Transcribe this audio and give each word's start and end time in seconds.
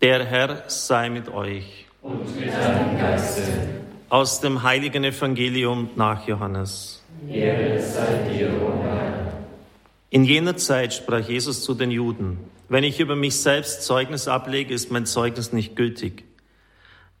Der 0.00 0.24
Herr 0.24 0.64
sei 0.68 1.10
mit 1.10 1.28
euch. 1.28 1.84
Und 2.00 2.34
mit 2.40 2.50
deinem 2.50 2.98
Geiste. 2.98 3.42
Aus 4.08 4.40
dem 4.40 4.62
heiligen 4.62 5.04
Evangelium 5.04 5.90
nach 5.94 6.26
Johannes. 6.26 7.02
Ehre 7.28 7.78
sei 7.82 8.30
dir, 8.32 8.48
o 8.62 8.82
Herr. 8.82 9.34
In 10.08 10.24
jener 10.24 10.56
Zeit 10.56 10.94
sprach 10.94 11.28
Jesus 11.28 11.62
zu 11.62 11.74
den 11.74 11.90
Juden, 11.90 12.38
wenn 12.70 12.82
ich 12.82 12.98
über 12.98 13.14
mich 13.14 13.42
selbst 13.42 13.82
Zeugnis 13.82 14.26
ablege, 14.26 14.72
ist 14.72 14.90
mein 14.90 15.04
Zeugnis 15.04 15.52
nicht 15.52 15.76
gültig. 15.76 16.24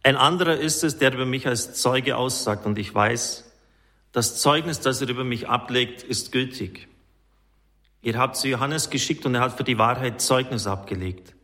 Ein 0.02 0.16
anderer 0.16 0.56
ist 0.56 0.82
es, 0.82 0.96
der 0.96 1.12
über 1.12 1.26
mich 1.26 1.46
als 1.46 1.74
Zeuge 1.74 2.16
aussagt, 2.16 2.64
und 2.64 2.78
ich 2.78 2.94
weiß, 2.94 3.52
das 4.12 4.40
Zeugnis, 4.40 4.80
das 4.80 5.02
er 5.02 5.08
über 5.10 5.24
mich 5.24 5.48
ablegt, 5.50 6.02
ist 6.02 6.32
gültig. 6.32 6.88
Ihr 8.00 8.16
habt 8.16 8.36
zu 8.36 8.48
Johannes 8.48 8.88
geschickt 8.88 9.26
und 9.26 9.34
er 9.34 9.42
hat 9.42 9.58
für 9.58 9.64
die 9.64 9.76
Wahrheit 9.76 10.22
Zeugnis 10.22 10.66
abgelegt. 10.66 11.34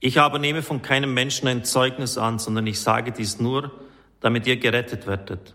Ich 0.00 0.20
aber 0.20 0.38
nehme 0.38 0.62
von 0.62 0.82
keinem 0.82 1.14
Menschen 1.14 1.48
ein 1.48 1.64
Zeugnis 1.64 2.18
an, 2.18 2.38
sondern 2.38 2.66
ich 2.66 2.80
sage 2.80 3.12
dies 3.12 3.40
nur, 3.40 3.70
damit 4.20 4.46
ihr 4.46 4.56
gerettet 4.56 5.06
werdet. 5.06 5.54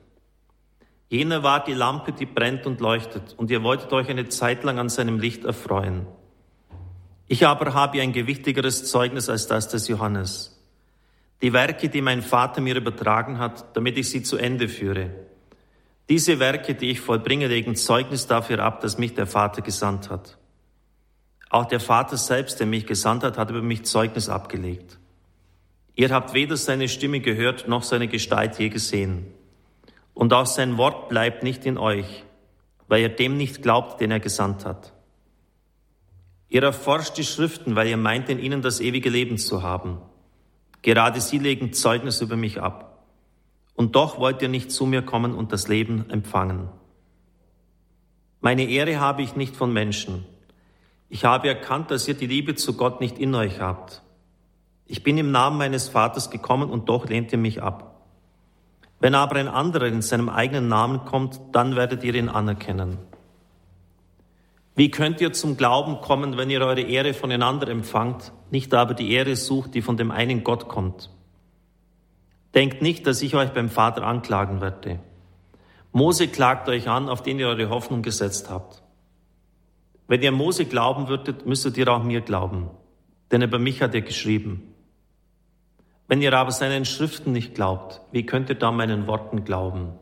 Jener 1.09 1.43
war 1.43 1.63
die 1.63 1.73
Lampe, 1.73 2.13
die 2.13 2.25
brennt 2.25 2.65
und 2.65 2.79
leuchtet, 2.79 3.33
und 3.37 3.51
ihr 3.51 3.63
wolltet 3.63 3.91
euch 3.91 4.09
eine 4.09 4.29
Zeit 4.29 4.63
lang 4.63 4.79
an 4.79 4.89
seinem 4.89 5.19
Licht 5.19 5.43
erfreuen. 5.43 6.07
Ich 7.27 7.45
aber 7.45 7.73
habe 7.73 8.01
ein 8.01 8.13
gewichtigeres 8.13 8.89
Zeugnis 8.89 9.29
als 9.29 9.47
das 9.47 9.67
des 9.67 9.87
Johannes. 9.87 10.57
Die 11.41 11.53
Werke, 11.53 11.89
die 11.89 12.01
mein 12.01 12.21
Vater 12.21 12.61
mir 12.61 12.75
übertragen 12.75 13.39
hat, 13.39 13.75
damit 13.75 13.97
ich 13.97 14.09
sie 14.09 14.23
zu 14.23 14.37
Ende 14.37 14.67
führe. 14.67 15.11
Diese 16.09 16.39
Werke, 16.39 16.75
die 16.75 16.91
ich 16.91 16.99
vollbringe, 16.99 17.47
legen 17.47 17.75
Zeugnis 17.75 18.27
dafür 18.27 18.59
ab, 18.59 18.81
dass 18.81 18.97
mich 18.97 19.13
der 19.13 19.27
Vater 19.27 19.61
gesandt 19.61 20.09
hat. 20.09 20.37
Auch 21.51 21.65
der 21.65 21.81
Vater 21.81 22.15
selbst, 22.15 22.61
der 22.61 22.65
mich 22.65 22.87
gesandt 22.87 23.25
hat, 23.25 23.37
hat 23.37 23.49
über 23.49 23.61
mich 23.61 23.83
Zeugnis 23.83 24.29
abgelegt. 24.29 24.97
Ihr 25.95 26.09
habt 26.09 26.33
weder 26.33 26.55
seine 26.55 26.87
Stimme 26.87 27.19
gehört 27.19 27.67
noch 27.67 27.83
seine 27.83 28.07
Gestalt 28.07 28.57
je 28.57 28.69
gesehen. 28.69 29.27
Und 30.13 30.31
auch 30.31 30.45
sein 30.45 30.77
Wort 30.77 31.09
bleibt 31.09 31.43
nicht 31.43 31.65
in 31.65 31.77
euch, 31.77 32.23
weil 32.87 33.01
ihr 33.01 33.09
dem 33.09 33.35
nicht 33.35 33.61
glaubt, 33.61 33.99
den 33.99 34.11
er 34.11 34.21
gesandt 34.21 34.63
hat. 34.63 34.93
Ihr 36.47 36.63
erforscht 36.63 37.17
die 37.17 37.25
Schriften, 37.25 37.75
weil 37.75 37.87
ihr 37.87 37.97
meint, 37.97 38.29
in 38.29 38.39
ihnen 38.39 38.61
das 38.61 38.79
ewige 38.79 39.09
Leben 39.09 39.37
zu 39.37 39.61
haben. 39.61 39.97
Gerade 40.81 41.19
sie 41.19 41.37
legen 41.37 41.73
Zeugnis 41.73 42.21
über 42.21 42.37
mich 42.37 42.61
ab. 42.61 43.03
Und 43.75 43.97
doch 43.97 44.19
wollt 44.19 44.41
ihr 44.41 44.49
nicht 44.49 44.71
zu 44.71 44.85
mir 44.85 45.01
kommen 45.01 45.35
und 45.35 45.51
das 45.51 45.67
Leben 45.67 46.09
empfangen. 46.09 46.69
Meine 48.39 48.63
Ehre 48.63 49.01
habe 49.01 49.21
ich 49.21 49.35
nicht 49.35 49.57
von 49.57 49.73
Menschen, 49.73 50.25
ich 51.11 51.25
habe 51.25 51.49
erkannt, 51.49 51.91
dass 51.91 52.07
ihr 52.07 52.13
die 52.13 52.25
Liebe 52.25 52.55
zu 52.55 52.77
Gott 52.77 53.01
nicht 53.01 53.19
in 53.19 53.35
euch 53.35 53.59
habt. 53.59 54.01
Ich 54.85 55.03
bin 55.03 55.17
im 55.17 55.29
Namen 55.29 55.57
meines 55.57 55.89
Vaters 55.89 56.29
gekommen 56.29 56.69
und 56.69 56.87
doch 56.87 57.05
lehnt 57.05 57.33
ihr 57.33 57.37
mich 57.37 57.61
ab. 57.61 58.01
Wenn 59.01 59.13
aber 59.13 59.35
ein 59.35 59.49
anderer 59.49 59.87
in 59.87 60.01
seinem 60.01 60.29
eigenen 60.29 60.69
Namen 60.69 61.03
kommt, 61.03 61.41
dann 61.51 61.75
werdet 61.75 62.05
ihr 62.05 62.15
ihn 62.15 62.29
anerkennen. 62.29 62.97
Wie 64.73 64.89
könnt 64.89 65.19
ihr 65.19 65.33
zum 65.33 65.57
Glauben 65.57 65.99
kommen, 65.99 66.37
wenn 66.37 66.49
ihr 66.49 66.61
eure 66.61 66.79
Ehre 66.79 67.13
voneinander 67.13 67.67
empfangt, 67.67 68.31
nicht 68.49 68.73
aber 68.73 68.93
die 68.93 69.11
Ehre 69.11 69.35
sucht, 69.35 69.75
die 69.75 69.81
von 69.81 69.97
dem 69.97 70.11
einen 70.11 70.45
Gott 70.45 70.69
kommt? 70.69 71.09
Denkt 72.55 72.81
nicht, 72.81 73.05
dass 73.05 73.21
ich 73.21 73.35
euch 73.35 73.49
beim 73.49 73.69
Vater 73.69 74.03
anklagen 74.03 74.61
werde. 74.61 75.01
Mose 75.91 76.29
klagt 76.29 76.69
euch 76.69 76.87
an, 76.87 77.09
auf 77.09 77.21
den 77.21 77.37
ihr 77.37 77.49
eure 77.49 77.69
Hoffnung 77.69 78.01
gesetzt 78.01 78.49
habt. 78.49 78.80
Wenn 80.11 80.21
ihr 80.23 80.33
Mose 80.33 80.65
glauben 80.65 81.07
würdet, 81.07 81.45
müsstet 81.45 81.77
ihr 81.77 81.87
auch 81.87 82.03
mir 82.03 82.19
glauben, 82.19 82.69
denn 83.31 83.43
über 83.43 83.59
mich 83.59 83.81
hat 83.81 83.95
er 83.95 84.01
geschrieben. 84.01 84.61
Wenn 86.09 86.21
ihr 86.21 86.33
aber 86.33 86.51
seinen 86.51 86.83
Schriften 86.83 87.31
nicht 87.31 87.55
glaubt, 87.55 88.01
wie 88.11 88.25
könnt 88.25 88.49
ihr 88.49 88.55
da 88.55 88.71
meinen 88.71 89.07
Worten 89.07 89.45
glauben? 89.45 89.93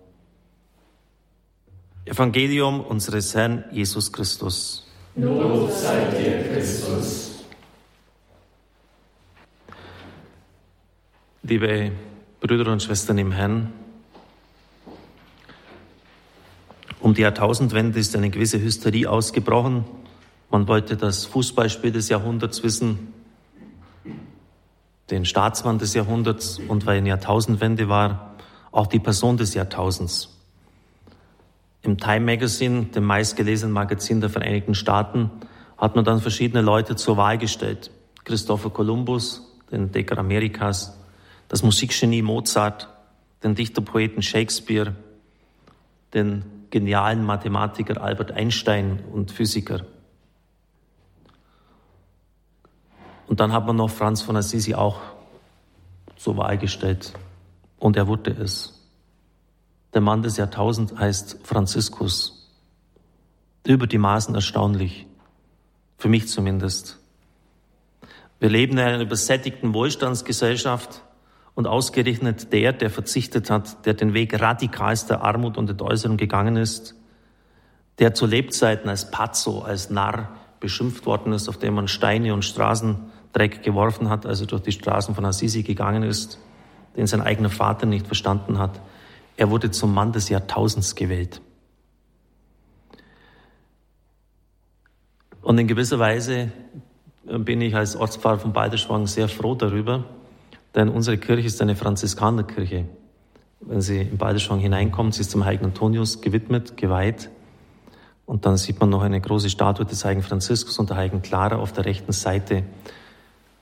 Evangelium 2.05 2.81
unseres 2.81 3.35
Herrn 3.35 3.65
Jesus 3.69 4.11
Christus. 4.11 4.91
Lob 5.15 5.69
sei 5.69 6.05
dir, 6.05 6.53
Christus. 6.53 7.43
Liebe 11.43 11.91
Brüder 12.39 12.71
und 12.71 12.81
Schwestern 12.81 13.19
im 13.19 13.31
Herrn, 13.31 13.71
um 16.99 17.13
die 17.13 17.21
Jahrtausendwende 17.21 17.99
ist 17.99 18.15
eine 18.15 18.31
gewisse 18.31 18.59
Hysterie 18.59 19.05
ausgebrochen. 19.05 19.98
Man 20.51 20.67
wollte 20.67 20.97
das 20.97 21.25
Fußballspiel 21.25 21.91
des 21.91 22.09
Jahrhunderts 22.09 22.63
wissen, 22.63 23.13
den 25.11 25.25
Staatsmann 25.25 25.77
des 25.77 25.93
Jahrhunderts 25.93 26.59
und 26.67 26.85
weil 26.85 26.97
eine 26.97 27.09
Jahrtausendwende 27.09 27.87
war, 27.89 28.35
auch 28.71 28.87
die 28.87 28.99
Person 28.99 29.37
des 29.37 29.53
Jahrtausends. 29.53 30.35
Im 31.81 31.97
Time 31.97 32.21
Magazine, 32.21 32.85
dem 32.85 33.03
meistgelesenen 33.05 33.73
Magazin 33.73 34.21
der 34.21 34.29
Vereinigten 34.29 34.75
Staaten, 34.75 35.31
hat 35.77 35.95
man 35.95 36.03
dann 36.03 36.19
verschiedene 36.19 36.61
Leute 36.61 36.95
zur 36.95 37.17
Wahl 37.17 37.37
gestellt. 37.37 37.91
Christopher 38.25 38.69
Columbus, 38.69 39.55
den 39.71 39.83
Entdecker 39.83 40.17
Amerikas, 40.17 40.97
das 41.47 41.63
Musikgenie 41.63 42.21
Mozart, 42.21 42.89
den 43.43 43.55
Dichterpoeten 43.55 44.21
Shakespeare, 44.21 44.95
den 46.13 46.43
genialen 46.69 47.23
Mathematiker 47.23 48.01
Albert 48.01 48.31
Einstein 48.31 48.99
und 49.13 49.31
Physiker. 49.31 49.85
Und 53.29 53.39
dann 53.39 53.53
hat 53.53 53.67
man 53.67 53.75
noch 53.75 53.91
Franz 53.91 54.23
von 54.23 54.35
Assisi 54.35 54.73
auch 54.73 54.99
zur 56.17 56.35
Wahl 56.35 56.57
gestellt. 56.57 57.13
Und 57.77 57.95
er 57.95 58.07
wurde 58.07 58.31
es. 58.31 58.89
Der 59.93 60.01
Mann 60.01 60.23
des 60.23 60.37
Jahrtausends 60.37 60.95
heißt 60.97 61.37
Franziskus. 61.43 62.51
Über 63.67 63.85
die 63.85 63.99
Maßen 63.99 64.33
erstaunlich. 64.33 65.05
Für 65.97 66.09
mich 66.09 66.27
zumindest. 66.27 66.97
Wir 68.39 68.49
leben 68.49 68.73
in 68.73 68.79
einer 68.79 69.01
übersättigten 69.01 69.75
Wohlstandsgesellschaft 69.75 71.03
und 71.53 71.67
ausgerechnet 71.67 72.51
der, 72.51 72.73
der 72.73 72.89
verzichtet 72.89 73.51
hat, 73.51 73.85
der 73.85 73.93
den 73.93 74.15
Weg 74.15 74.41
radikalster 74.41 75.21
Armut 75.21 75.55
und 75.55 75.69
Entäußerung 75.69 76.17
gegangen 76.17 76.55
ist, 76.55 76.95
der 77.99 78.15
zu 78.15 78.25
Lebzeiten 78.25 78.89
als 78.89 79.11
Pazzo, 79.11 79.61
als 79.61 79.91
Narr 79.91 80.35
beschimpft 80.59 81.05
worden 81.05 81.31
ist, 81.31 81.47
auf 81.47 81.57
dem 81.57 81.75
man 81.75 81.87
Steine 81.87 82.33
und 82.33 82.43
Straßen 82.43 83.11
Dreck 83.33 83.63
geworfen 83.63 84.09
hat, 84.09 84.25
als 84.25 84.41
er 84.41 84.47
durch 84.47 84.63
die 84.63 84.71
Straßen 84.71 85.15
von 85.15 85.25
Assisi 85.25 85.63
gegangen 85.63 86.03
ist, 86.03 86.39
den 86.95 87.07
sein 87.07 87.21
eigener 87.21 87.49
Vater 87.49 87.85
nicht 87.85 88.07
verstanden 88.07 88.57
hat. 88.57 88.81
Er 89.37 89.49
wurde 89.49 89.71
zum 89.71 89.93
Mann 89.93 90.11
des 90.11 90.29
Jahrtausends 90.29 90.95
gewählt. 90.95 91.41
Und 95.41 95.57
in 95.57 95.67
gewisser 95.67 95.99
Weise 95.99 96.51
bin 97.23 97.61
ich 97.61 97.75
als 97.75 97.95
Ortspfarrer 97.95 98.39
von 98.39 98.53
Balderschwang 98.53 99.07
sehr 99.07 99.29
froh 99.29 99.55
darüber, 99.55 100.03
denn 100.75 100.89
unsere 100.89 101.17
Kirche 101.17 101.47
ist 101.47 101.61
eine 101.61 101.75
Franziskanerkirche. 101.75 102.85
Wenn 103.61 103.81
Sie 103.81 104.01
in 104.01 104.17
Balderschwang 104.17 104.59
hineinkommen, 104.59 105.11
sie 105.11 105.21
ist 105.21 105.31
zum 105.31 105.45
Heiligen 105.45 105.65
Antonius 105.65 106.21
gewidmet, 106.21 106.77
geweiht. 106.77 107.29
Und 108.25 108.45
dann 108.45 108.57
sieht 108.57 108.79
man 108.79 108.89
noch 108.89 109.01
eine 109.01 109.19
große 109.19 109.49
Statue 109.49 109.85
des 109.85 110.05
Heiligen 110.05 110.21
Franziskus 110.21 110.77
und 110.79 110.89
der 110.89 110.97
Heiligen 110.97 111.21
Clara 111.21 111.57
auf 111.57 111.73
der 111.73 111.85
rechten 111.85 112.11
Seite. 112.11 112.63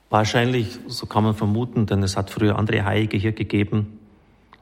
Wahrscheinlich, 0.09 0.79
so 0.87 1.05
kann 1.05 1.23
man 1.23 1.35
vermuten, 1.35 1.85
denn 1.85 2.01
es 2.01 2.15
hat 2.15 2.29
früher 2.29 2.57
andere 2.57 2.85
Heilige 2.85 3.17
hier 3.17 3.33
gegeben, 3.33 3.99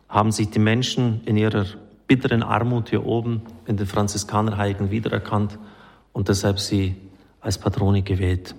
haben 0.09 0.31
sich 0.31 0.49
die 0.49 0.59
Menschen 0.59 1.21
in 1.25 1.37
ihrer 1.37 1.65
bitteren 2.07 2.43
Armut 2.43 2.89
hier 2.89 3.05
oben 3.05 3.41
in 3.65 3.77
den 3.77 3.87
Franziskanerheiligen 3.87 4.91
wiedererkannt 4.91 5.59
und 6.13 6.29
deshalb 6.29 6.59
sie 6.59 6.95
als 7.41 7.57
Patrone 7.57 8.01
gewählt. 8.01 8.55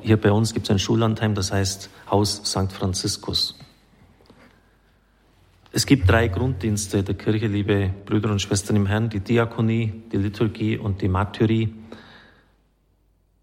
Hier 0.00 0.16
bei 0.18 0.32
uns 0.32 0.54
gibt 0.54 0.66
es 0.66 0.70
ein 0.70 0.78
Schullandheim, 0.78 1.34
das 1.34 1.52
heißt 1.52 1.90
Haus 2.10 2.42
St. 2.44 2.72
Franziskus. 2.72 3.58
Es 5.72 5.84
gibt 5.84 6.08
drei 6.08 6.28
Grunddienste 6.28 7.02
der 7.02 7.16
Kirche, 7.16 7.48
liebe 7.48 7.90
Brüder 8.06 8.30
und 8.30 8.40
Schwestern 8.40 8.76
im 8.76 8.86
Herrn, 8.86 9.10
die 9.10 9.20
Diakonie, 9.20 10.04
die 10.12 10.16
Liturgie 10.16 10.78
und 10.78 11.02
die 11.02 11.08
Martyrie 11.08 11.74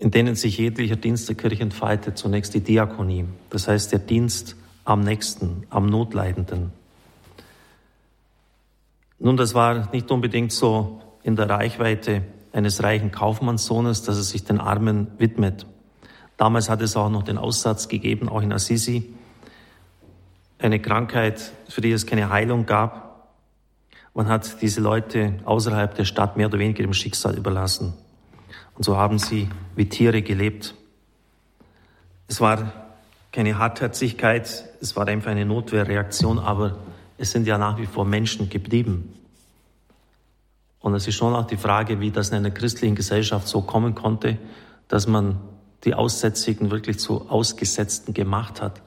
in 0.02 0.10
denen 0.10 0.34
sich 0.34 0.58
jeglicher 0.58 0.96
Dienst 0.96 1.30
der 1.30 1.36
Kirche 1.36 1.62
entfaltet. 1.62 2.18
Zunächst 2.18 2.56
die 2.56 2.62
Diakonie, 2.62 3.26
das 3.52 3.68
heißt 3.68 3.92
der 3.92 4.00
Dienst 4.00 4.56
am 4.84 5.02
Nächsten, 5.02 5.68
am 5.70 5.86
Notleidenden. 5.86 6.74
Nun, 9.20 9.38
das 9.38 9.54
war 9.54 9.92
nicht 9.94 10.10
unbedingt 10.10 10.52
so 10.52 11.00
in 11.22 11.36
der 11.36 11.48
Reichweite 11.48 12.24
eines 12.52 12.82
reichen 12.82 13.12
Kaufmannssohnes, 13.12 14.02
dass 14.02 14.18
er 14.18 14.24
sich 14.24 14.44
den 14.44 14.60
Armen 14.60 15.06
widmet. 15.20 15.68
Damals 16.36 16.68
hat 16.68 16.82
es 16.82 16.96
auch 16.96 17.12
noch 17.12 17.22
den 17.22 17.38
Aussatz 17.38 17.88
gegeben, 17.88 18.28
auch 18.28 18.42
in 18.42 18.52
Assisi, 18.52 19.14
eine 20.58 20.80
Krankheit, 20.80 21.52
für 21.70 21.82
die 21.82 21.92
es 21.92 22.08
keine 22.08 22.32
Heilung 22.32 22.66
gab. 22.66 23.30
Man 24.16 24.28
hat 24.30 24.64
diese 24.64 24.82
Leute 24.82 25.36
außerhalb 25.46 25.94
der 25.94 26.06
Stadt 26.06 26.38
mehr 26.38 26.48
oder 26.48 26.58
weniger 26.58 26.84
im 26.84 26.94
Schicksal 26.94 27.38
überlassen. 27.38 27.94
Und 28.82 28.86
so 28.86 28.98
haben 28.98 29.20
sie 29.20 29.48
wie 29.76 29.88
Tiere 29.88 30.24
gelebt. 30.24 30.74
Es 32.28 32.42
war 32.42 32.74
keine 33.32 33.60
Hartherzigkeit, 33.60 34.66
es 34.82 34.96
war 34.96 35.08
einfach 35.08 35.30
eine 35.30 35.46
Notwehrreaktion, 35.46 36.40
aber 36.40 36.80
es 37.20 37.30
sind 37.30 37.46
ja 37.46 37.60
nach 37.60 37.78
wie 37.78 37.86
vor 37.86 38.06
Menschen 38.06 38.50
geblieben. 38.50 39.14
Und 40.80 40.96
es 40.96 41.08
ist 41.08 41.14
schon 41.14 41.36
auch 41.36 41.46
die 41.46 41.58
Frage, 41.58 42.00
wie 42.00 42.10
das 42.10 42.30
in 42.30 42.38
einer 42.38 42.50
christlichen 42.50 42.96
Gesellschaft 42.96 43.48
so 43.48 43.62
kommen 43.62 43.94
konnte, 43.94 44.40
dass 44.88 45.06
man 45.06 45.38
die 45.84 45.94
Aussätzigen 45.94 46.72
wirklich 46.72 46.98
zu 46.98 47.30
Ausgesetzten 47.30 48.16
gemacht 48.16 48.64
hat, 48.64 48.82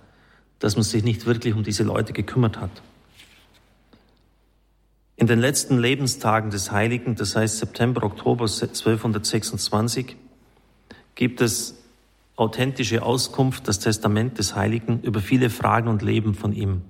dass 0.58 0.74
man 0.74 0.82
sich 0.82 1.04
nicht 1.04 1.24
wirklich 1.24 1.54
um 1.54 1.62
diese 1.62 1.84
Leute 1.84 2.12
gekümmert 2.12 2.60
hat. 2.60 2.82
In 5.16 5.28
den 5.28 5.38
letzten 5.38 5.78
Lebenstagen 5.78 6.50
des 6.50 6.72
Heiligen, 6.72 7.14
das 7.14 7.36
heißt 7.36 7.58
September, 7.58 8.02
Oktober 8.02 8.44
1226, 8.44 10.16
gibt 11.14 11.40
es 11.40 11.76
authentische 12.36 13.02
Auskunft, 13.02 13.68
das 13.68 13.78
Testament 13.78 14.38
des 14.38 14.56
Heiligen 14.56 15.00
über 15.02 15.20
viele 15.20 15.50
Fragen 15.50 15.88
und 15.88 16.02
Leben 16.02 16.34
von 16.34 16.52
ihm. 16.52 16.82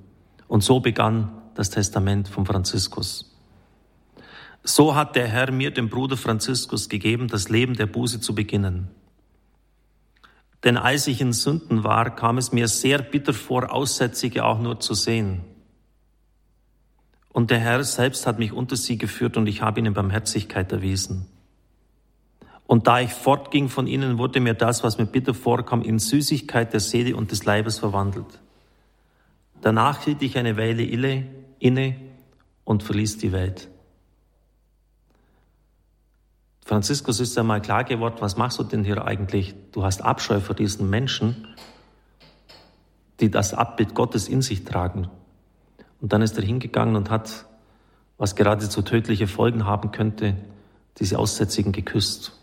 Und 0.49 0.65
so 0.65 0.81
begann 0.81 1.31
das 1.55 1.69
Testament 1.69 2.29
von 2.29 2.47
Franziskus. 2.47 3.31
So 4.63 4.95
hat 4.95 5.17
der 5.17 5.29
Herr 5.29 5.53
mir, 5.53 5.71
dem 5.71 5.91
Bruder 5.91 6.17
Franziskus, 6.17 6.89
gegeben, 6.89 7.29
das 7.29 7.51
Leben 7.51 7.75
der 7.75 7.87
Buße 7.87 8.21
zu 8.21 8.35
beginnen. 8.35 8.89
Denn 10.65 10.79
als 10.79 11.07
ich 11.07 11.21
in 11.21 11.35
Sünden 11.35 11.85
war, 11.85 12.17
kam 12.17 12.39
es 12.39 12.53
mir 12.53 12.69
sehr 12.69 13.03
bitter 13.03 13.35
vor, 13.35 13.71
Aussätzige 13.71 14.47
auch 14.47 14.59
nur 14.59 14.81
zu 14.81 14.95
sehen. 14.95 15.43
Und 17.35 17.51
der 17.51 17.59
Herr 17.59 17.83
selbst 17.83 18.29
hat 18.29 18.39
mich 18.39 18.53
unter 18.53 18.77
sie 18.77 18.97
geführt 18.97 19.37
und 19.37 19.49
ich 19.49 19.61
habe 19.61 19.81
ihnen 19.81 19.93
Barmherzigkeit 19.93 20.71
erwiesen. 20.71 21.27
Und 22.69 22.87
da 22.87 23.01
ich 23.01 23.11
fortging 23.11 23.69
von 23.69 23.89
ihnen, 23.89 24.19
wurde 24.19 24.39
mir 24.39 24.55
das, 24.55 24.85
was 24.85 24.99
mir 24.99 25.07
bitter 25.07 25.35
vorkam, 25.35 25.83
in 25.83 25.99
Süßigkeit 25.99 26.73
der 26.73 26.79
Seele 26.79 27.17
und 27.17 27.33
des 27.33 27.45
Leibes 27.45 27.81
verwandelt. 27.81 28.41
Danach 29.63 30.05
hielt 30.05 30.23
ich 30.23 30.39
eine 30.39 30.57
Weile 30.57 30.85
inne 31.59 31.97
und 32.63 32.85
verließ 32.85 33.19
die 33.19 33.33
Welt. 33.33 33.69
Franziskus 36.65 37.19
ist 37.19 37.37
einmal 37.37 37.61
klar 37.61 37.83
geworden, 37.83 38.19
was 38.21 38.37
machst 38.37 38.61
du 38.61 38.63
denn 38.63 38.85
hier 38.85 39.05
eigentlich? 39.05 39.57
Du 39.73 39.83
hast 39.83 40.03
Abscheu 40.03 40.39
vor 40.39 40.55
diesen 40.55 40.89
Menschen, 40.89 41.49
die 43.19 43.29
das 43.29 43.55
Abbild 43.55 43.93
Gottes 43.97 44.29
in 44.29 44.41
sich 44.41 44.63
tragen. 44.65 45.11
Und 46.05 46.13
dann 46.13 46.21
ist 46.21 46.37
er 46.37 46.45
hingegangen 46.45 46.97
und 46.97 47.09
hat, 47.09 47.47
was 48.19 48.37
geradezu 48.37 48.83
tödliche 48.83 49.27
Folgen 49.27 49.65
haben 49.65 49.91
könnte, 49.91 50.37
diese 50.99 51.19
Aussätzigen 51.19 51.73
geküsst. 51.73 52.39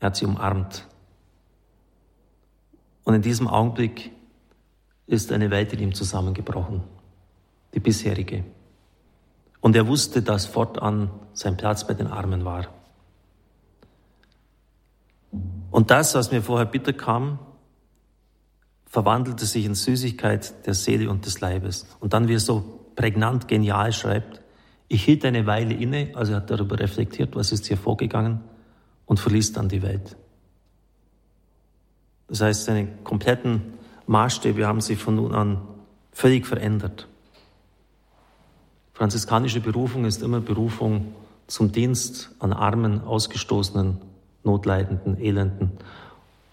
Er 0.00 0.06
hat 0.06 0.16
sie 0.16 0.24
umarmt. 0.24 0.86
Und 3.04 3.12
in 3.12 3.20
diesem 3.20 3.48
Augenblick 3.48 4.12
ist 5.06 5.30
eine 5.30 5.50
Welt 5.50 5.74
in 5.74 5.80
ihm 5.80 5.94
zusammengebrochen, 5.94 6.82
die 7.74 7.80
bisherige. 7.80 8.44
Und 9.60 9.76
er 9.76 9.86
wusste, 9.86 10.22
dass 10.22 10.46
fortan 10.46 11.10
sein 11.34 11.58
Platz 11.58 11.86
bei 11.86 11.92
den 11.92 12.06
Armen 12.06 12.46
war. 12.46 12.68
Und 15.70 15.90
das, 15.90 16.14
was 16.14 16.32
mir 16.32 16.40
vorher 16.40 16.64
bitter 16.64 16.94
kam, 16.94 17.40
verwandelte 18.96 19.44
sich 19.44 19.66
in 19.66 19.74
Süßigkeit 19.74 20.64
der 20.64 20.72
Seele 20.72 21.10
und 21.10 21.26
des 21.26 21.42
Leibes. 21.42 21.86
Und 22.00 22.14
dann, 22.14 22.28
wie 22.28 22.34
er 22.36 22.40
so 22.40 22.80
prägnant, 22.96 23.46
genial 23.46 23.92
schreibt, 23.92 24.40
ich 24.88 25.04
hielt 25.04 25.22
eine 25.26 25.44
Weile 25.44 25.74
inne, 25.74 26.12
also 26.14 26.32
er 26.32 26.36
hat 26.38 26.50
darüber 26.50 26.78
reflektiert, 26.78 27.36
was 27.36 27.52
ist 27.52 27.66
hier 27.66 27.76
vorgegangen, 27.76 28.40
und 29.04 29.20
verließ 29.20 29.52
dann 29.52 29.68
die 29.68 29.82
Welt. 29.82 30.16
Das 32.28 32.40
heißt, 32.40 32.64
seine 32.64 32.88
kompletten 33.04 33.74
Maßstäbe 34.06 34.66
haben 34.66 34.80
sich 34.80 34.96
von 34.96 35.16
nun 35.16 35.34
an 35.34 35.60
völlig 36.12 36.46
verändert. 36.46 37.06
Franziskanische 38.94 39.60
Berufung 39.60 40.06
ist 40.06 40.22
immer 40.22 40.40
Berufung 40.40 41.12
zum 41.48 41.70
Dienst 41.70 42.30
an 42.38 42.54
armen, 42.54 43.02
ausgestoßenen, 43.02 43.98
notleidenden, 44.42 45.20
elenden. 45.20 45.72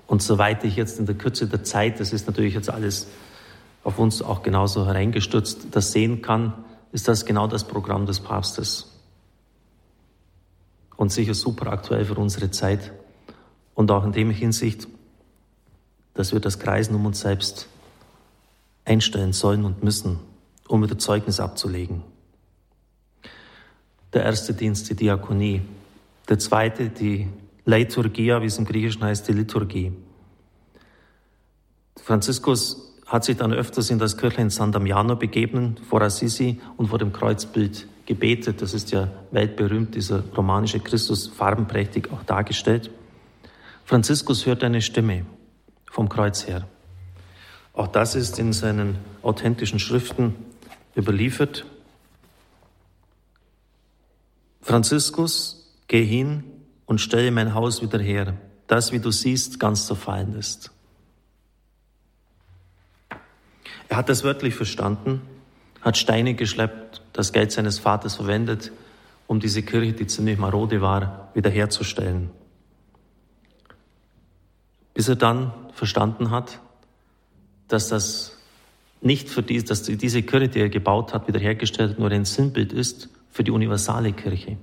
Und 0.08 0.22
soweit 0.22 0.64
ich 0.64 0.76
jetzt 0.76 1.00
in 1.00 1.06
der 1.06 1.16
Kürze 1.16 1.48
der 1.48 1.64
Zeit, 1.64 2.00
das 2.00 2.14
ist 2.14 2.28
natürlich 2.28 2.54
jetzt 2.54 2.70
alles 2.70 3.08
auf 3.84 4.00
uns 4.00 4.22
auch 4.22 4.44
genauso 4.44 4.86
hereingestürzt, 4.86 5.68
das 5.72 5.92
sehen 5.92 6.22
kann, 6.22 6.54
ist 6.92 7.08
das 7.08 7.26
genau 7.26 7.48
das 7.48 7.66
Programm 7.66 8.06
des 8.06 8.20
Papstes 8.20 8.94
und 10.96 11.12
sicher 11.12 11.34
super 11.34 11.72
aktuell 11.72 12.06
für 12.06 12.16
unsere 12.16 12.52
Zeit. 12.52 12.92
Und 13.74 13.92
auch 13.92 14.04
in 14.04 14.12
dem 14.12 14.30
Hinsicht, 14.30 14.88
dass 16.14 16.32
wir 16.32 16.40
das 16.40 16.60
Kreisen 16.60 16.96
um 16.96 17.06
uns 17.06 17.20
selbst 17.20 17.68
einstellen 18.86 19.34
sollen 19.34 19.66
und 19.66 19.84
müssen, 19.84 20.20
um 20.68 20.84
wieder 20.84 20.98
Zeugnis 20.98 21.40
abzulegen. 21.40 22.04
Der 24.14 24.24
erste 24.24 24.54
Dienst, 24.54 24.90
die 24.90 24.96
Diakonie. 24.96 25.62
Der 26.30 26.38
zweite, 26.38 26.90
die 26.90 27.28
Liturgia, 27.66 28.42
wie 28.42 28.48
es 28.48 28.58
im 28.58 28.66
Griechischen 28.66 29.04
heißt, 29.04 29.28
die 29.28 29.34
Liturgie. 29.34 29.94
Franziskus 31.98 32.94
hat 33.06 33.24
sich 33.24 33.38
dann 33.38 33.54
öfters 33.54 33.90
in 33.90 34.00
das 34.00 34.18
Kirchlein 34.18 34.50
San 34.50 34.72
Damiano 34.72 35.16
begeben, 35.16 35.76
vor 35.88 36.02
Assisi 36.02 36.60
und 36.78 36.88
vor 36.88 37.00
dem 37.00 37.14
Kreuzbild 37.14 37.88
gebetet. 38.06 38.62
Das 38.62 38.74
ist 38.74 38.92
ja 38.92 39.10
weltberühmt, 39.32 39.96
dieser 39.96 40.24
romanische 40.36 40.80
Christus, 40.80 41.28
farbenprächtig 41.28 42.12
auch 42.12 42.24
dargestellt. 42.24 42.90
Franziskus 43.86 44.46
hört 44.46 44.64
eine 44.64 44.82
Stimme 44.82 45.26
vom 45.90 46.10
Kreuz 46.10 46.48
her. 46.48 46.68
Auch 47.74 47.88
das 47.88 48.16
ist 48.16 48.40
in 48.40 48.54
seinen 48.54 48.98
authentischen 49.22 49.80
Schriften 49.80 50.36
überliefert. 50.96 51.66
Franziskus, 54.62 55.74
geh 55.88 56.04
hin 56.04 56.44
und 56.86 57.00
stelle 57.00 57.32
mein 57.32 57.54
Haus 57.54 57.82
wieder 57.82 58.00
her, 58.00 58.36
das, 58.68 58.92
wie 58.92 59.00
du 59.00 59.12
siehst, 59.12 59.60
ganz 59.60 59.88
zerfallen 59.88 60.36
ist. 60.36 60.72
Er 63.90 63.98
hat 63.98 64.10
das 64.10 64.24
wörtlich 64.24 64.56
verstanden 64.56 65.22
hat 65.84 65.98
Steine 65.98 66.34
geschleppt, 66.34 67.02
das 67.12 67.34
Geld 67.34 67.52
seines 67.52 67.78
Vaters 67.78 68.16
verwendet, 68.16 68.72
um 69.28 69.40
diese 69.40 69.64
Kirche, 69.64 69.94
die 69.94 70.08
ziemlich 70.08 70.38
marode 70.38 70.82
war, 70.82 71.30
wiederherzustellen. 71.34 72.32
Bis 74.94 75.10
er 75.10 75.16
dann 75.16 75.52
verstanden 75.74 76.32
hat, 76.32 76.60
dass 77.68 77.90
das 77.90 78.38
nicht 79.02 79.30
für 79.30 79.44
die, 79.44 79.62
dass 79.62 79.84
diese 79.84 80.24
Kirche, 80.24 80.48
die 80.48 80.60
er 80.60 80.70
gebaut 80.70 81.14
hat, 81.14 81.28
wiederhergestellt 81.28 82.00
nur 82.00 82.10
ein 82.12 82.26
Sinnbild 82.26 82.72
ist 82.72 83.10
für 83.30 83.44
die 83.44 83.52
universale 83.52 84.14
Kirche. 84.14 84.58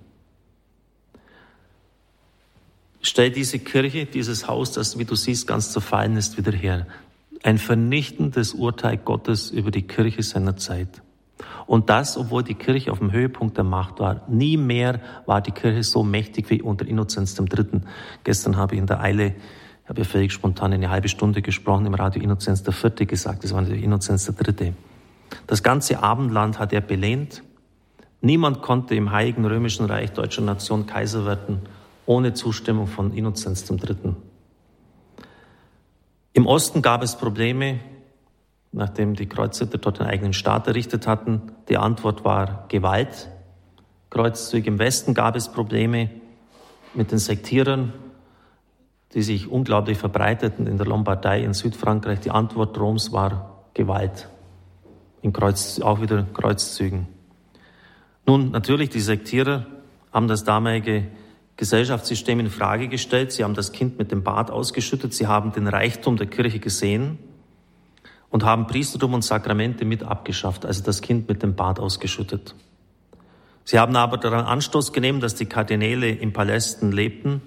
Stell 3.02 3.30
diese 3.30 3.58
Kirche, 3.58 4.04
dieses 4.06 4.46
Haus, 4.46 4.72
das, 4.72 4.98
wie 4.98 5.04
du 5.04 5.14
siehst, 5.14 5.46
ganz 5.46 5.72
zerfallen 5.72 6.16
ist, 6.16 6.36
wieder 6.36 6.52
her. 6.52 6.86
Ein 7.42 7.56
vernichtendes 7.56 8.52
Urteil 8.52 8.98
Gottes 8.98 9.50
über 9.50 9.70
die 9.70 9.82
Kirche 9.82 10.22
seiner 10.22 10.56
Zeit. 10.56 11.02
Und 11.66 11.88
das, 11.88 12.18
obwohl 12.18 12.42
die 12.42 12.54
Kirche 12.54 12.92
auf 12.92 12.98
dem 12.98 13.12
Höhepunkt 13.12 13.56
der 13.56 13.64
Macht 13.64 14.00
war. 14.00 14.22
Nie 14.28 14.56
mehr 14.56 15.00
war 15.24 15.40
die 15.40 15.52
Kirche 15.52 15.82
so 15.82 16.02
mächtig 16.02 16.50
wie 16.50 16.60
unter 16.60 16.86
Innozenz 16.86 17.38
III. 17.38 17.80
Gestern 18.24 18.56
habe 18.56 18.74
ich 18.74 18.80
in 18.80 18.86
der 18.86 19.00
Eile, 19.00 19.34
habe 19.86 20.00
ja 20.00 20.04
völlig 20.04 20.32
spontan 20.32 20.72
eine 20.72 20.90
halbe 20.90 21.08
Stunde 21.08 21.40
gesprochen, 21.40 21.86
im 21.86 21.94
Radio 21.94 22.22
Innozenz 22.22 22.62
IV. 22.66 23.06
gesagt, 23.06 23.44
das 23.44 23.54
war 23.54 23.62
natürlich 23.62 23.84
Innozenz 23.84 24.28
III. 24.28 24.74
Das 25.46 25.62
ganze 25.62 26.02
Abendland 26.02 26.58
hat 26.58 26.72
er 26.72 26.80
belehnt. 26.80 27.42
Niemand 28.20 28.60
konnte 28.60 28.94
im 28.94 29.12
Heiligen 29.12 29.46
Römischen 29.46 29.86
Reich 29.86 30.12
deutscher 30.12 30.42
Nation 30.42 30.86
Kaiser 30.86 31.24
werden, 31.24 31.60
ohne 32.06 32.34
Zustimmung 32.34 32.86
von 32.86 33.12
Innozenz 33.12 33.68
III. 33.70 34.14
Im 36.32 36.46
Osten 36.46 36.82
gab 36.82 37.02
es 37.02 37.16
Probleme, 37.16 37.80
nachdem 38.72 39.14
die 39.14 39.26
Kreuzritter 39.26 39.78
dort 39.78 40.00
einen 40.00 40.10
eigenen 40.10 40.32
Staat 40.32 40.66
errichtet 40.66 41.06
hatten. 41.06 41.52
Die 41.68 41.76
Antwort 41.76 42.24
war 42.24 42.66
Gewalt. 42.68 43.28
Kreuzzüge 44.10 44.68
im 44.68 44.78
Westen 44.78 45.14
gab 45.14 45.36
es 45.36 45.48
Probleme 45.48 46.10
mit 46.94 47.10
den 47.10 47.18
Sektierern, 47.18 47.92
die 49.14 49.22
sich 49.22 49.48
unglaublich 49.48 49.98
verbreiteten 49.98 50.66
in 50.66 50.76
der 50.76 50.86
Lombardei, 50.86 51.42
in 51.42 51.52
Südfrankreich. 51.52 52.20
Die 52.20 52.30
Antwort 52.30 52.78
Roms 52.78 53.12
war 53.12 53.64
Gewalt. 53.74 54.28
In 55.22 55.32
Kreuz, 55.32 55.80
auch 55.80 56.00
wieder 56.00 56.26
Kreuzzügen. 56.32 57.08
Nun, 58.26 58.50
natürlich, 58.52 58.90
die 58.90 59.00
Sektierer 59.00 59.66
haben 60.12 60.28
das 60.28 60.44
damalige 60.44 61.08
Gesellschaftssystem 61.60 62.40
in 62.40 62.48
Frage 62.48 62.88
gestellt. 62.88 63.32
Sie 63.32 63.44
haben 63.44 63.52
das 63.52 63.70
Kind 63.70 63.98
mit 63.98 64.10
dem 64.10 64.24
Bad 64.24 64.50
ausgeschüttet. 64.50 65.12
Sie 65.12 65.26
haben 65.26 65.52
den 65.52 65.68
Reichtum 65.68 66.16
der 66.16 66.26
Kirche 66.26 66.58
gesehen 66.58 67.18
und 68.30 68.44
haben 68.44 68.66
Priestertum 68.66 69.12
und 69.12 69.22
Sakramente 69.22 69.84
mit 69.84 70.02
abgeschafft, 70.02 70.64
also 70.64 70.82
das 70.82 71.02
Kind 71.02 71.28
mit 71.28 71.42
dem 71.42 71.54
Bad 71.56 71.78
ausgeschüttet. 71.78 72.54
Sie 73.64 73.78
haben 73.78 73.94
aber 73.94 74.16
daran 74.16 74.46
Anstoß 74.46 74.94
genommen, 74.94 75.20
dass 75.20 75.34
die 75.34 75.44
Kardinäle 75.44 76.08
in 76.08 76.32
Palästen 76.32 76.92
lebten 76.92 77.42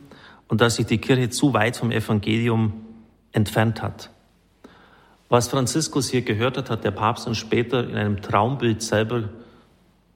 und 0.48 0.62
dass 0.62 0.75
sich 0.75 0.86
die 0.86 1.00
Kirche 1.00 1.32
zu 1.32 1.55
weit 1.55 1.75
vom 1.75 1.89
Evangelium 1.89 2.86
entfernt 3.32 3.82
hat. 3.82 4.12
Was 5.27 5.48
Franziskus 5.48 6.10
hier 6.10 6.22
gehört 6.22 6.60
hat, 6.60 6.70
hat 6.70 6.84
der 6.84 6.91
Papst 6.91 7.25
dann 7.25 7.34
später 7.34 7.89
in 7.89 7.96
einem 7.96 8.22
Traumbild 8.22 8.84
selber 8.84 9.24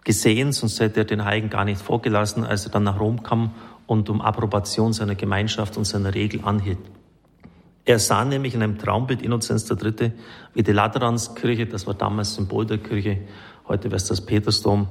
gesehen, 0.03 0.51
sonst 0.51 0.79
hätte 0.79 0.99
er 0.99 1.05
den 1.05 1.25
Heiligen 1.25 1.49
gar 1.49 1.65
nicht 1.65 1.81
vorgelassen, 1.81 2.43
als 2.43 2.65
er 2.65 2.71
dann 2.71 2.83
nach 2.83 2.99
Rom 2.99 3.23
kam 3.23 3.55
und 3.87 4.09
um 4.09 4.21
Approbation 4.21 4.93
seiner 4.93 5.15
Gemeinschaft 5.15 5.77
und 5.77 5.85
seiner 5.85 6.13
Regel 6.13 6.41
anhielt. 6.43 6.77
Er 7.85 7.99
sah 7.99 8.25
nämlich 8.25 8.53
in 8.53 8.61
einem 8.61 8.77
Traumbild 8.77 9.21
Innozenz 9.21 9.69
III., 9.69 10.11
wie 10.53 10.61
die 10.61 10.73
Lateranskirche, 10.73 11.65
das 11.65 11.87
war 11.87 11.93
damals 11.93 12.35
Symbol 12.35 12.65
der 12.65 12.79
Kirche, 12.79 13.21
heute 13.67 13.85
wäre 13.85 13.95
es 13.95 14.05
das 14.05 14.21
Petersdom, 14.21 14.87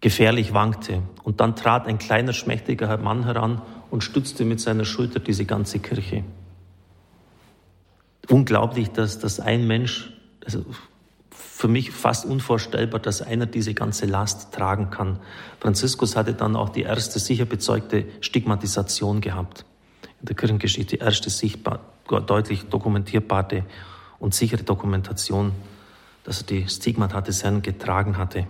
gefährlich 0.00 0.54
wankte. 0.54 1.02
Und 1.24 1.40
dann 1.40 1.56
trat 1.56 1.86
ein 1.88 1.98
kleiner, 1.98 2.32
schmächtiger 2.32 2.96
Mann 2.98 3.24
heran 3.24 3.62
und 3.90 4.04
stützte 4.04 4.44
mit 4.44 4.60
seiner 4.60 4.84
Schulter 4.84 5.18
diese 5.18 5.44
ganze 5.44 5.80
Kirche. 5.80 6.22
Unglaublich, 8.28 8.90
dass, 8.90 9.18
dass 9.18 9.40
ein 9.40 9.66
Mensch, 9.66 10.12
also 10.44 10.64
für 11.58 11.66
mich 11.66 11.90
fast 11.90 12.24
unvorstellbar, 12.24 13.00
dass 13.00 13.20
einer 13.20 13.46
diese 13.46 13.74
ganze 13.74 14.06
Last 14.06 14.54
tragen 14.54 14.90
kann. 14.90 15.18
Franziskus 15.58 16.14
hatte 16.14 16.32
dann 16.32 16.54
auch 16.54 16.68
die 16.68 16.82
erste 16.82 17.18
sicher 17.18 17.46
bezeugte 17.46 18.06
Stigmatisation 18.20 19.20
gehabt. 19.20 19.64
In 20.20 20.26
der 20.26 20.36
Kirchengeschichte 20.36 20.98
die 20.98 21.02
erste 21.02 21.30
sichtbar, 21.30 21.80
deutlich 22.06 22.66
dokumentierbare 22.66 23.64
und 24.20 24.34
sichere 24.34 24.62
Dokumentation, 24.62 25.50
dass 26.22 26.42
er 26.42 26.46
die 26.46 26.68
Stigmata 26.68 27.20
des 27.22 27.42
Herrn 27.42 27.60
getragen 27.60 28.18
hatte. 28.18 28.46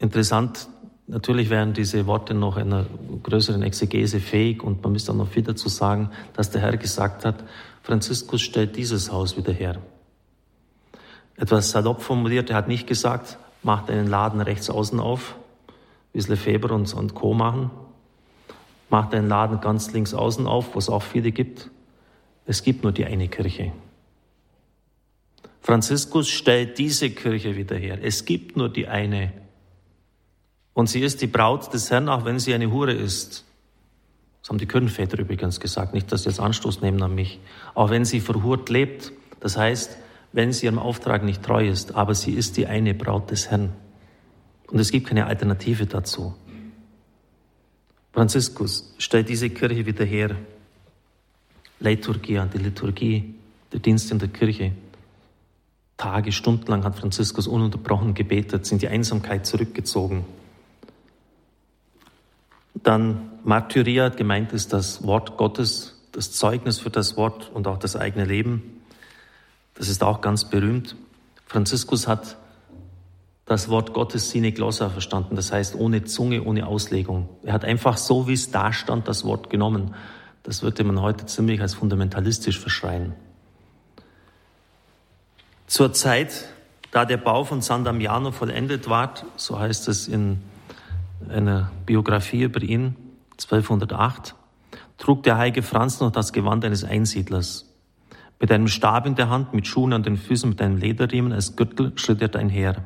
Interessant, 0.00 0.68
natürlich 1.06 1.48
wären 1.48 1.74
diese 1.74 2.08
Worte 2.08 2.34
noch 2.34 2.56
einer 2.56 2.86
größeren 3.22 3.62
Exegese 3.62 4.18
fähig 4.18 4.64
und 4.64 4.82
man 4.82 4.90
müsste 4.90 5.12
auch 5.12 5.16
noch 5.16 5.28
viel 5.28 5.44
dazu 5.44 5.68
sagen, 5.68 6.10
dass 6.32 6.50
der 6.50 6.60
Herr 6.60 6.76
gesagt 6.76 7.24
hat, 7.24 7.44
Franziskus 7.84 8.40
stellt 8.40 8.76
dieses 8.76 9.12
Haus 9.12 9.36
wieder 9.36 9.52
her. 9.52 9.76
Etwas 11.36 11.70
salopp 11.70 12.00
formuliert, 12.00 12.48
er 12.48 12.56
hat 12.56 12.66
nicht 12.66 12.86
gesagt, 12.86 13.36
macht 13.62 13.90
einen 13.90 14.08
Laden 14.08 14.40
rechts 14.40 14.70
außen 14.70 14.98
auf, 14.98 15.36
wie 16.14 16.18
es 16.18 16.28
Lefebvre 16.28 16.72
und, 16.72 16.92
und 16.94 17.14
Co. 17.14 17.34
machen, 17.34 17.70
macht 18.88 19.14
einen 19.14 19.28
Laden 19.28 19.60
ganz 19.60 19.92
links 19.92 20.14
außen 20.14 20.46
auf, 20.46 20.74
wo 20.74 20.78
es 20.78 20.88
auch 20.88 21.02
viele 21.02 21.30
gibt. 21.30 21.68
Es 22.46 22.62
gibt 22.62 22.84
nur 22.84 22.92
die 22.92 23.04
eine 23.04 23.28
Kirche. 23.28 23.72
Franziskus 25.60 26.30
stellt 26.30 26.78
diese 26.78 27.10
Kirche 27.10 27.54
wieder 27.54 27.76
her. 27.76 27.98
Es 28.02 28.24
gibt 28.24 28.56
nur 28.56 28.70
die 28.70 28.88
eine 28.88 29.32
und 30.72 30.88
sie 30.88 31.00
ist 31.00 31.20
die 31.20 31.26
Braut 31.26 31.72
des 31.74 31.90
Herrn, 31.90 32.08
auch 32.08 32.24
wenn 32.24 32.38
sie 32.38 32.54
eine 32.54 32.72
Hure 32.72 32.92
ist. 32.92 33.44
Das 34.44 34.50
haben 34.50 34.58
die 34.58 34.66
Kirchenväter 34.66 35.18
übrigens 35.18 35.58
gesagt, 35.58 35.94
nicht, 35.94 36.12
dass 36.12 36.24
sie 36.24 36.28
jetzt 36.28 36.38
Anstoß 36.38 36.82
nehmen 36.82 37.02
an 37.02 37.14
mich. 37.14 37.40
Auch 37.72 37.88
wenn 37.88 38.04
sie 38.04 38.20
verhurt 38.20 38.68
lebt, 38.68 39.10
das 39.40 39.56
heißt, 39.56 39.96
wenn 40.32 40.52
sie 40.52 40.66
ihrem 40.66 40.78
Auftrag 40.78 41.24
nicht 41.24 41.42
treu 41.42 41.66
ist, 41.66 41.94
aber 41.94 42.14
sie 42.14 42.32
ist 42.34 42.58
die 42.58 42.66
eine 42.66 42.92
Braut 42.92 43.30
des 43.30 43.50
Herrn. 43.50 43.72
Und 44.70 44.78
es 44.80 44.90
gibt 44.90 45.06
keine 45.06 45.24
Alternative 45.24 45.86
dazu. 45.86 46.34
Franziskus 48.12 48.94
stellt 48.98 49.30
diese 49.30 49.48
Kirche 49.48 49.86
wieder 49.86 50.04
her. 50.04 50.36
Liturgia, 51.80 52.44
die 52.44 52.58
Liturgie, 52.58 53.34
der 53.72 53.80
Dienst 53.80 54.12
in 54.12 54.18
der 54.18 54.28
Kirche. 54.28 54.72
Tage, 55.96 56.32
stundenlang 56.32 56.84
hat 56.84 56.96
Franziskus 56.98 57.46
ununterbrochen 57.46 58.12
gebetet, 58.12 58.66
sind 58.66 58.82
die 58.82 58.88
Einsamkeit 58.88 59.46
zurückgezogen. 59.46 60.26
Dann 62.74 63.30
Martyria, 63.44 64.08
gemeint 64.08 64.54
ist 64.54 64.72
das 64.72 65.06
Wort 65.06 65.36
Gottes, 65.36 66.00
das 66.12 66.32
Zeugnis 66.32 66.78
für 66.78 66.88
das 66.88 67.18
Wort 67.18 67.50
und 67.52 67.66
auch 67.66 67.76
das 67.76 67.94
eigene 67.94 68.24
Leben. 68.24 68.80
Das 69.74 69.88
ist 69.88 70.02
auch 70.02 70.22
ganz 70.22 70.48
berühmt. 70.48 70.96
Franziskus 71.46 72.08
hat 72.08 72.38
das 73.44 73.68
Wort 73.68 73.92
Gottes 73.92 74.30
sine 74.30 74.52
glossa 74.52 74.88
verstanden, 74.88 75.36
das 75.36 75.52
heißt 75.52 75.74
ohne 75.74 76.04
Zunge, 76.04 76.42
ohne 76.42 76.66
Auslegung. 76.66 77.28
Er 77.42 77.52
hat 77.52 77.66
einfach 77.66 77.98
so, 77.98 78.26
wie 78.26 78.32
es 78.32 78.50
da 78.50 78.72
stand, 78.72 79.08
das 79.08 79.26
Wort 79.26 79.50
genommen. 79.50 79.94
Das 80.42 80.62
würde 80.62 80.82
man 80.82 81.02
heute 81.02 81.26
ziemlich 81.26 81.60
als 81.60 81.74
fundamentalistisch 81.74 82.58
verschreien. 82.58 83.12
Zur 85.66 85.92
Zeit, 85.92 86.46
da 86.92 87.04
der 87.04 87.18
Bau 87.18 87.44
von 87.44 87.60
San 87.60 87.84
Damiano 87.84 88.30
vollendet 88.30 88.88
war, 88.88 89.12
so 89.36 89.58
heißt 89.58 89.88
es 89.88 90.08
in 90.08 90.40
einer 91.28 91.70
Biografie 91.84 92.44
über 92.44 92.62
ihn, 92.62 92.96
1208, 93.42 94.34
trug 94.98 95.22
der 95.22 95.36
heilige 95.36 95.62
Franz 95.62 96.00
noch 96.00 96.10
das 96.10 96.32
Gewand 96.32 96.64
eines 96.64 96.84
Einsiedlers. 96.84 97.70
Mit 98.40 98.50
einem 98.52 98.68
Stab 98.68 99.06
in 99.06 99.14
der 99.14 99.30
Hand, 99.30 99.54
mit 99.54 99.66
Schuhen 99.66 99.92
an 99.92 100.02
den 100.02 100.16
Füßen, 100.16 100.48
mit 100.48 100.60
einem 100.60 100.76
Lederriemen 100.76 101.32
als 101.32 101.56
Gürtel 101.56 101.92
schritt 101.96 102.22
er 102.22 102.34
einher. 102.34 102.76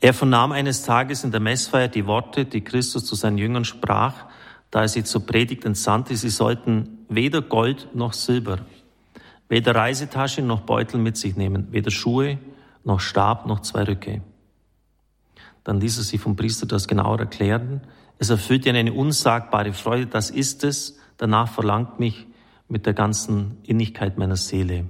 Er 0.00 0.14
vernahm 0.14 0.52
eines 0.52 0.82
Tages 0.82 1.24
in 1.24 1.32
der 1.32 1.40
Messfeier 1.40 1.88
die 1.88 2.06
Worte, 2.06 2.44
die 2.44 2.60
Christus 2.60 3.04
zu 3.04 3.16
seinen 3.16 3.38
Jüngern 3.38 3.64
sprach, 3.64 4.26
da 4.70 4.82
er 4.82 4.88
sie 4.88 5.02
zur 5.02 5.26
Predigt 5.26 5.64
entsandte, 5.64 6.16
sie 6.16 6.28
sollten 6.28 6.98
weder 7.08 7.42
Gold 7.42 7.88
noch 7.94 8.12
Silber, 8.12 8.58
weder 9.48 9.74
Reisetasche 9.74 10.42
noch 10.42 10.60
Beutel 10.60 11.00
mit 11.00 11.16
sich 11.16 11.36
nehmen, 11.36 11.68
weder 11.72 11.90
Schuhe 11.90 12.38
noch 12.84 13.00
Stab 13.00 13.46
noch 13.46 13.60
zwei 13.60 13.82
Rücke. 13.84 14.20
Dann 15.68 15.82
ließ 15.82 15.98
er 15.98 16.04
sich 16.04 16.18
vom 16.18 16.34
Priester 16.34 16.64
das 16.64 16.88
genauer 16.88 17.18
erklären. 17.18 17.82
Es 18.18 18.30
erfüllt 18.30 18.64
ihn 18.64 18.74
eine 18.74 18.94
unsagbare 18.94 19.74
Freude, 19.74 20.06
das 20.06 20.30
ist 20.30 20.64
es. 20.64 20.98
Danach 21.18 21.52
verlangt 21.52 22.00
mich 22.00 22.26
mit 22.68 22.86
der 22.86 22.94
ganzen 22.94 23.58
Innigkeit 23.64 24.16
meiner 24.16 24.36
Seele. 24.36 24.86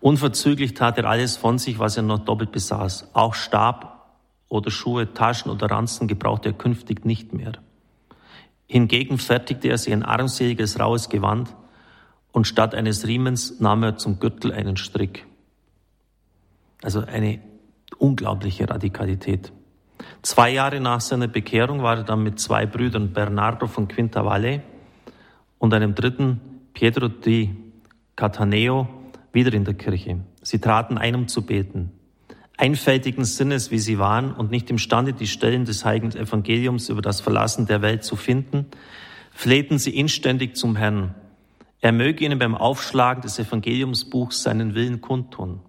Unverzüglich 0.00 0.74
tat 0.74 0.98
er 0.98 1.04
alles 1.04 1.36
von 1.36 1.58
sich, 1.58 1.78
was 1.78 1.96
er 1.96 2.02
noch 2.02 2.24
doppelt 2.24 2.50
besaß. 2.50 3.10
Auch 3.12 3.34
Stab 3.34 4.16
oder 4.48 4.72
Schuhe, 4.72 5.14
Taschen 5.14 5.52
oder 5.52 5.70
Ranzen 5.70 6.08
gebrauchte 6.08 6.48
er 6.48 6.54
künftig 6.54 7.04
nicht 7.04 7.32
mehr. 7.32 7.52
Hingegen 8.66 9.18
fertigte 9.18 9.68
er 9.68 9.78
sich 9.78 9.92
ein 9.92 10.02
armseliges, 10.02 10.80
raues 10.80 11.08
Gewand 11.08 11.54
und 12.32 12.48
statt 12.48 12.74
eines 12.74 13.06
Riemens 13.06 13.60
nahm 13.60 13.84
er 13.84 13.96
zum 13.96 14.18
Gürtel 14.18 14.50
einen 14.50 14.76
Strick. 14.76 15.24
Also 16.82 16.98
eine 17.02 17.38
unglaubliche 17.98 18.68
Radikalität. 18.68 19.52
Zwei 20.22 20.50
Jahre 20.50 20.80
nach 20.80 21.00
seiner 21.00 21.28
Bekehrung 21.28 21.82
war 21.82 21.98
er 21.98 22.04
dann 22.04 22.22
mit 22.22 22.38
zwei 22.38 22.66
Brüdern, 22.66 23.12
Bernardo 23.12 23.66
von 23.66 23.88
Quintavalle 23.88 24.62
und 25.58 25.74
einem 25.74 25.94
dritten, 25.94 26.40
Pietro 26.74 27.08
di 27.08 27.54
Cataneo, 28.16 28.88
wieder 29.32 29.52
in 29.52 29.64
der 29.64 29.74
Kirche. 29.74 30.20
Sie 30.42 30.58
traten 30.58 30.98
ein, 30.98 31.14
um 31.14 31.28
zu 31.28 31.42
beten. 31.42 31.92
Einfältigen 32.56 33.24
Sinnes, 33.24 33.70
wie 33.70 33.78
sie 33.78 33.98
waren 33.98 34.32
und 34.32 34.50
nicht 34.50 34.68
imstande, 34.70 35.14
die 35.14 35.26
Stellen 35.26 35.64
des 35.64 35.84
heiligen 35.84 36.12
Evangeliums 36.12 36.90
über 36.90 37.00
das 37.00 37.20
Verlassen 37.20 37.66
der 37.66 37.80
Welt 37.80 38.04
zu 38.04 38.16
finden, 38.16 38.66
flehten 39.30 39.78
sie 39.78 39.96
inständig 39.96 40.56
zum 40.56 40.76
Herrn. 40.76 41.14
Er 41.80 41.92
möge 41.92 42.24
ihnen 42.24 42.38
beim 42.38 42.54
Aufschlagen 42.54 43.22
des 43.22 43.38
Evangeliumsbuchs 43.38 44.42
seinen 44.42 44.74
Willen 44.74 45.00
kundtun. 45.00 45.60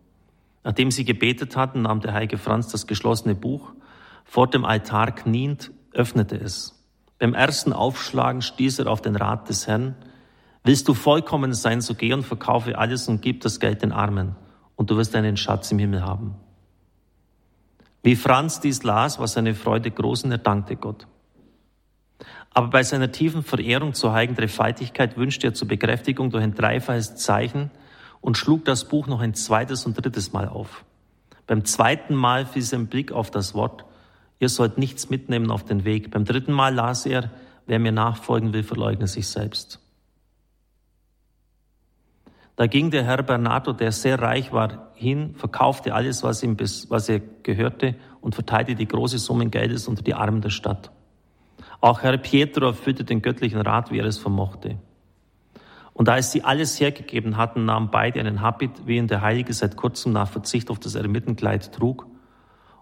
Nachdem 0.64 0.92
sie 0.92 1.06
gebetet 1.06 1.56
hatten, 1.56 1.82
nahm 1.82 2.02
der 2.02 2.14
heilige 2.14 2.38
Franz 2.38 2.68
das 2.70 2.88
geschlossene 2.88 3.36
Buch, 3.36 3.74
vor 4.24 4.48
dem 4.48 4.64
Altar 4.64 5.12
kniend, 5.12 5.72
öffnete 5.94 6.36
es. 6.38 6.78
Beim 7.20 7.34
ersten 7.34 7.74
Aufschlagen 7.74 8.42
stieß 8.42 8.80
er 8.80 8.88
auf 8.88 9.02
den 9.02 9.16
Rat 9.16 9.50
des 9.50 9.68
Herrn. 9.68 9.96
Willst 10.64 10.88
du 10.88 10.94
vollkommen 10.94 11.54
sein, 11.54 11.82
so 11.82 11.96
geh 11.96 12.14
und 12.14 12.24
verkaufe 12.24 12.78
alles 12.78 13.08
und 13.08 13.22
gib 13.22 13.42
das 13.42 13.60
Geld 13.60 13.82
den 13.82 13.92
Armen, 13.92 14.36
und 14.76 14.90
du 14.90 14.98
wirst 14.98 15.16
einen 15.16 15.38
Schatz 15.38 15.72
im 15.72 15.80
Himmel 15.80 16.04
haben. 16.04 16.36
Wie 18.04 18.16
Franz 18.16 18.60
dies 18.60 18.84
las, 18.84 19.20
war 19.20 19.28
seine 19.28 19.54
Freude 19.54 19.92
groß 19.92 20.24
und 20.24 20.32
er 20.32 20.40
dankte 20.40 20.76
Gott. 20.76 21.08
Aber 22.54 22.68
bei 22.68 22.84
seiner 22.84 23.12
tiefen 23.12 23.44
Verehrung 23.44 23.94
zur 23.94 24.14
heiligen 24.14 24.36
Dreifaltigkeit 24.36 25.18
wünschte 25.18 25.48
er 25.48 25.54
zur 25.54 25.68
Bekräftigung 25.68 26.32
durch 26.32 26.44
ein 26.44 26.56
dreifaches 26.56 27.16
Zeichen, 27.16 27.72
und 28.22 28.38
schlug 28.38 28.64
das 28.66 28.88
Buch 28.88 29.08
noch 29.08 29.20
ein 29.20 29.34
zweites 29.34 29.86
und 29.86 29.96
drittes 29.96 30.32
Mal 30.32 30.48
auf. 30.48 30.86
Beim 31.48 31.66
zweiten 31.66 32.16
Mal 32.16 32.46
fiel 32.46 32.62
sein 32.62 32.88
Blick 32.88 33.12
auf 33.12 33.32
das 33.32 33.54
Wort, 33.54 33.84
ihr 34.40 34.50
sollt 34.50 34.78
nichts 34.78 35.10
mitnehmen 35.10 35.52
auf 35.52 35.66
den 35.66 35.84
Weg. 35.84 36.12
Beim 36.12 36.24
dritten 36.24 36.54
Mal 36.54 36.74
las 36.74 37.06
er, 37.06 37.32
wer 37.66 37.80
mir 37.80 37.92
nachfolgen 37.92 38.54
will, 38.54 38.64
verleugne 38.64 39.08
sich 39.08 39.28
selbst. 39.28 39.80
Da 42.56 42.68
ging 42.68 42.92
der 42.92 43.04
Herr 43.04 43.24
Bernardo, 43.24 43.74
der 43.74 43.92
sehr 43.92 44.22
reich 44.22 44.54
war, 44.54 44.92
hin, 44.94 45.34
verkaufte 45.36 45.96
alles, 45.96 46.22
was 46.22 46.44
ihm, 46.44 46.56
bis, 46.56 46.90
was 46.90 47.10
er 47.10 47.20
gehörte 47.20 47.96
und 48.22 48.36
verteilte 48.36 48.76
die 48.76 48.88
große 48.88 49.18
Summen 49.18 49.50
Geldes 49.50 49.88
unter 49.88 50.04
die 50.04 50.14
Armen 50.14 50.42
der 50.42 50.52
Stadt. 50.52 50.92
Auch 51.80 52.04
Herr 52.04 52.18
Pietro 52.18 52.68
erfüllte 52.68 53.04
den 53.04 53.24
göttlichen 53.24 53.62
Rat, 53.62 53.92
wie 53.92 53.98
er 53.98 54.06
es 54.06 54.20
vermochte. 54.20 54.78
Und 55.94 56.10
als 56.10 56.32
sie 56.32 56.44
alles 56.44 56.80
hergegeben 56.80 57.38
hatten, 57.38 57.66
nahmen 57.66 57.90
beide 57.92 58.20
einen 58.20 58.42
Habit, 58.42 58.88
wie 58.88 58.98
ihn 58.98 59.08
der 59.08 59.22
Heilige 59.22 59.54
seit 59.54 59.76
kurzem 59.76 60.14
nach 60.14 60.30
Verzicht 60.30 60.70
auf 60.70 60.80
das 60.80 60.96
Ermittenkleid 60.96 61.74
trug. 61.74 62.08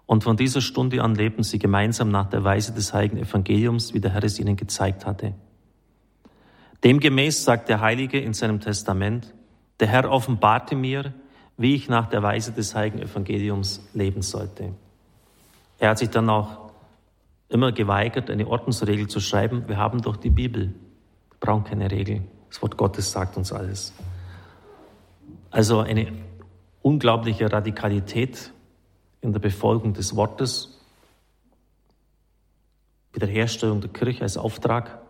Und 0.06 0.24
von 0.24 0.36
dieser 0.36 0.60
Stunde 0.60 1.02
an 1.02 1.14
lebten 1.14 1.42
sie 1.42 1.58
gemeinsam 1.58 2.10
nach 2.10 2.28
der 2.28 2.44
Weise 2.44 2.72
des 2.72 2.92
Heiligen 2.94 3.18
Evangeliums, 3.18 3.94
wie 3.94 4.00
der 4.00 4.12
Herr 4.12 4.24
es 4.24 4.38
ihnen 4.38 4.56
gezeigt 4.56 5.06
hatte. 5.06 5.34
Demgemäß 6.82 7.44
sagt 7.44 7.68
der 7.68 7.80
Heilige 7.80 8.18
in 8.18 8.32
seinem 8.32 8.60
Testament, 8.60 9.34
der 9.80 9.88
Herr 9.88 10.10
offenbarte 10.10 10.76
mir, 10.76 11.12
wie 11.56 11.74
ich 11.74 11.88
nach 11.88 12.08
der 12.08 12.22
Weise 12.22 12.52
des 12.52 12.74
heiligen 12.74 13.02
Evangeliums 13.02 13.86
leben 13.92 14.22
sollte. 14.22 14.74
Er 15.78 15.90
hat 15.90 15.98
sich 15.98 16.08
dann 16.08 16.30
auch 16.30 16.70
immer 17.48 17.72
geweigert, 17.72 18.30
eine 18.30 18.46
Ordnungsregel 18.46 19.08
zu 19.08 19.20
schreiben. 19.20 19.64
Wir 19.68 19.76
haben 19.76 20.00
doch 20.00 20.16
die 20.16 20.30
Bibel. 20.30 20.68
Wir 20.68 21.38
brauchen 21.38 21.64
keine 21.64 21.90
Regel. 21.90 22.22
Das 22.50 22.60
Wort 22.62 22.76
Gottes 22.76 23.10
sagt 23.10 23.36
uns 23.36 23.52
alles. 23.52 23.92
Also 25.50 25.80
eine 25.80 26.12
unglaubliche 26.82 27.50
Radikalität 27.50 28.52
in 29.20 29.32
der 29.32 29.40
Befolgung 29.40 29.94
des 29.94 30.16
Wortes, 30.16 30.76
Wiederherstellung 33.12 33.80
der 33.80 33.90
Kirche 33.90 34.22
als 34.22 34.36
Auftrag, 34.36 35.00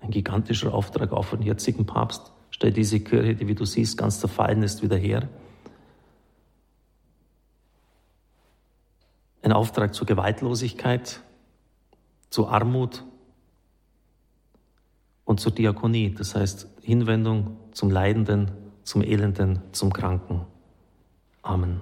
ein 0.00 0.10
gigantischer 0.10 0.74
Auftrag 0.74 1.12
auch 1.12 1.24
von 1.24 1.40
dem 1.40 1.46
jetzigen 1.46 1.86
Papst. 1.86 2.32
Stell 2.50 2.72
diese 2.72 3.00
Kirche, 3.00 3.36
die 3.36 3.46
wie 3.46 3.54
du 3.54 3.64
siehst, 3.64 3.96
ganz 3.96 4.20
zerfallen 4.20 4.62
ist, 4.62 4.82
wieder 4.82 4.96
her. 4.96 5.28
Ein 9.42 9.52
Auftrag 9.52 9.94
zur 9.94 10.06
Gewaltlosigkeit, 10.06 11.20
zur 12.30 12.50
Armut 12.50 13.04
und 15.32 15.38
zur 15.38 15.52
Diakonie, 15.52 16.14
das 16.14 16.34
heißt 16.34 16.68
Hinwendung 16.82 17.56
zum 17.72 17.90
Leidenden, 17.90 18.50
zum 18.84 19.02
Elenden, 19.02 19.60
zum 19.72 19.90
Kranken. 19.90 20.42
Amen. 21.40 21.80